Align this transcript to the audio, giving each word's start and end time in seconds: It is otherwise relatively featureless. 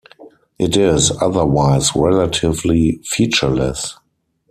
It 0.57 0.75
is 0.75 1.11
otherwise 1.21 1.95
relatively 1.95 3.01
featureless. 3.05 3.99